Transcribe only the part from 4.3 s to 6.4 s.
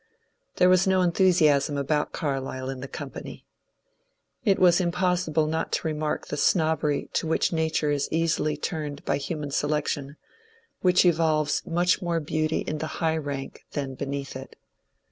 It was impossible not to remark the